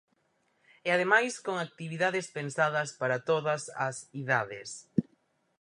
[0.85, 4.69] E ademais con actividades pensadas para todas as idades.